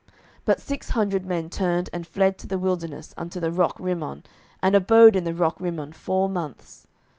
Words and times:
07:020:047 0.01 0.09
But 0.45 0.59
six 0.61 0.89
hundred 0.89 1.25
men 1.27 1.47
turned 1.51 1.87
and 1.93 2.07
fled 2.07 2.39
to 2.39 2.47
the 2.47 2.57
wilderness 2.57 3.13
unto 3.17 3.39
the 3.39 3.51
rock 3.51 3.77
Rimmon, 3.79 4.23
and 4.63 4.73
abode 4.73 5.15
in 5.15 5.25
the 5.25 5.35
rock 5.35 5.57
Rimmon 5.59 5.93
four 5.93 6.27
months. 6.27 6.87